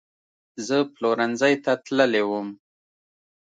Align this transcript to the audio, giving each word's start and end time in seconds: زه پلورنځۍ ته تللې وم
زه 0.67 0.77
پلورنځۍ 0.93 1.53
ته 1.63 1.71
تللې 1.85 2.21
وم 2.29 2.47